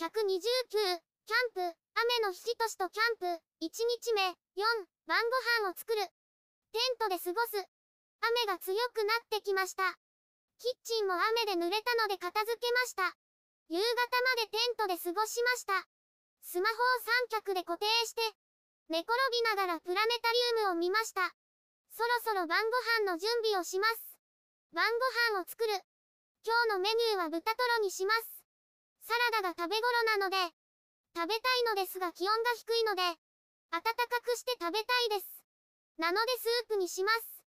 [0.00, 3.26] 129、キャンプ、雨の日としとキャンプ、
[3.60, 4.64] 1日目、4、
[5.04, 5.20] 晩
[5.60, 6.00] ご飯を作る。
[6.72, 7.60] テントで過ごす。
[8.24, 9.84] 雨が強くなってきました。
[10.56, 13.12] キッチンも雨で濡れたので片付けました。
[13.68, 13.84] 夕方
[14.24, 15.84] までテントで過ごしました。
[16.48, 16.78] スマホを
[17.28, 18.24] 三脚で固定して、
[18.88, 21.28] 寝転びながらプラネタリウムを見ました。
[21.92, 24.16] そろそろ晩ご飯の準備をします。
[24.72, 24.88] 晩
[25.36, 25.76] ご飯を作る。
[26.40, 28.39] 今日のメニューは豚トロにします。
[29.10, 30.38] サラダが食べ頃なので、
[31.18, 33.02] 食べたいのですが気温が低いので、
[33.74, 35.26] 暖かくして食べたいです。
[35.98, 37.42] なのでスープにします。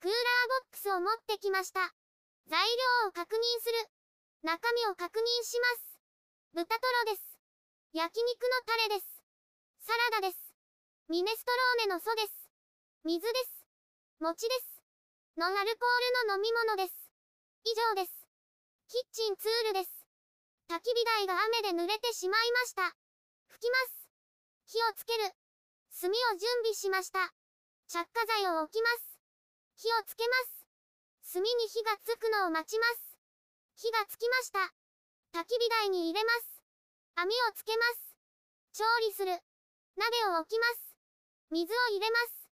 [0.00, 1.92] クーラーボックスを持ってきました。
[2.48, 2.56] 材
[3.04, 3.84] 料を確認する。
[4.48, 6.00] 中身を確認します。
[6.56, 7.36] 豚トロです。
[7.92, 9.20] 焼肉のタレです。
[9.84, 10.56] サラダです。
[11.12, 12.32] ミネストローネの素です。
[13.04, 13.68] 水です。
[14.20, 14.80] 餅です。
[15.36, 16.96] ノンアルコールの飲み物です。
[17.64, 18.24] 以上です。
[18.88, 20.03] キッチンツールです。
[20.74, 22.82] 焚き火台が雨で濡れてしまいました。
[23.46, 24.10] 拭きます。
[24.66, 25.30] 火をつける。
[26.02, 27.30] 炭を準備しました。
[27.86, 29.14] 着火剤を置きます。
[29.78, 30.66] 火をつけます。
[31.30, 33.14] 炭に火がつくのを待ちます。
[33.76, 34.74] 火がつきました。
[35.38, 36.58] 焚き火台に入れます。
[37.22, 38.18] 網をつけます。
[38.74, 39.30] 調理する。
[39.30, 40.98] 鍋を置きます。
[41.54, 42.50] 水を入れます。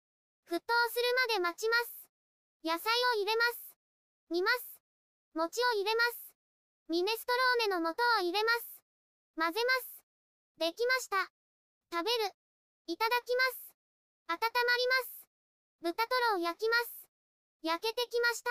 [0.49, 2.09] 沸騰するまで待ちます。
[2.65, 2.81] 野菜
[3.13, 3.77] を入れます。
[4.31, 4.81] 煮ます。
[5.35, 6.26] 餅を入れます。
[6.89, 7.33] ミネスト
[7.67, 8.79] ローネの素を入れます。
[9.35, 9.91] 混ぜます。
[10.59, 11.19] できました。
[11.91, 12.31] 食べる。
[12.87, 13.75] いただきます。
[14.29, 15.27] 温まります。
[15.83, 17.11] 豚トロを焼きます。
[17.63, 18.51] 焼けてきました。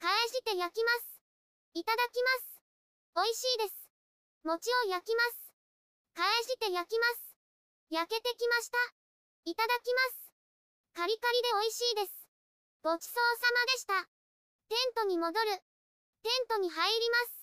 [0.00, 1.20] 返して焼きます。
[1.74, 2.64] いただきます。
[3.14, 3.76] 美味しいです。
[4.42, 5.52] 餅を焼きます。
[6.16, 7.36] 返して焼きます。
[7.90, 8.78] 焼けてきました。
[9.44, 10.32] いただきます。
[10.94, 12.12] カリカリで美味しいです。
[12.82, 14.08] ごちそうさまでした。
[14.72, 15.60] テントに戻る。
[16.22, 17.39] テントに入ります。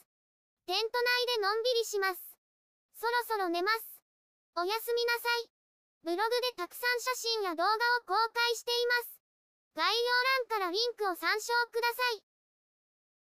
[0.68, 2.20] テント内でのんびりします。
[3.00, 4.04] そろそろ寝ます。
[4.60, 5.50] おやすみなさい。
[6.04, 9.16] ブログでたくさん写真や動画を公開しています。
[9.76, 10.04] 概要
[10.52, 12.37] 欄からリンクを参照ください。